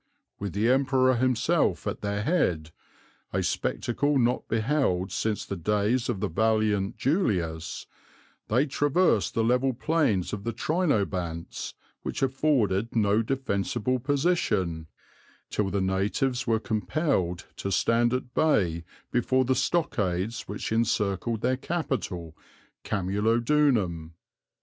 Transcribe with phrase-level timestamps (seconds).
[0.39, 2.71] With the Emperor himself at their head,
[3.31, 7.85] a spectacle not beheld since the days of the valiant Julius,
[8.47, 14.87] they traversed the level plains of the Trinobantes, which afforded no defensible position,
[15.51, 21.57] till the natives were compelled to stand at bay before the stockades which encircled their
[21.57, 22.35] capital,
[22.83, 24.13] Camulodunum.